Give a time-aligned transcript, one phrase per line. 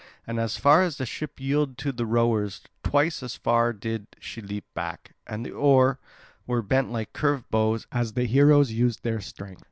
[0.25, 4.41] And as far as the ship yielded to the rowers, twice as far did she
[4.41, 5.99] leap back, and the oar,
[6.47, 9.59] were bent like curved bows as the heroes used their strength.